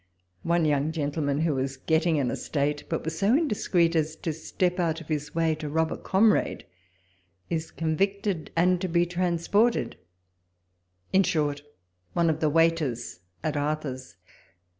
One 0.41 0.65
young 0.65 0.91
gentleman, 0.91 1.41
who 1.41 1.53
was 1.53 1.77
getting 1.77 2.17
an 2.19 2.31
estate, 2.31 2.85
but 2.89 3.03
was 3.05 3.19
so 3.19 3.35
indiscreet 3.35 3.95
as 3.95 4.15
to 4.15 4.33
step 4.33 4.79
out 4.79 4.99
of 4.99 5.09
his 5.09 5.35
way 5.35 5.53
to 5.53 5.69
rob 5.69 5.91
a 5.91 5.95
comrade, 5.97 6.65
is 7.51 7.69
con 7.69 7.95
victed, 7.97 8.49
and 8.55 8.81
to 8.81 8.87
be 8.87 9.05
transported; 9.05 9.97
in 11.13 11.21
short, 11.21 11.61
one 12.13 12.31
of 12.31 12.39
the 12.39 12.49
waiters 12.49 13.19
at 13.43 13.55
Arthur's. 13.55 14.15